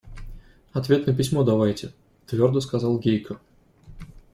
–Ответ 0.73 1.05
на 1.05 1.13
письмо 1.13 1.43
давайте,– 1.43 1.93
твердо 2.25 2.59
сказал 2.59 2.97
Гейка. 2.97 3.39